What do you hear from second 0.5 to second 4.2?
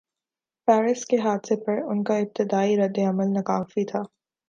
Paris کے حادثے پر ان کا ابتدائی رد عمل ناکافی تھا۔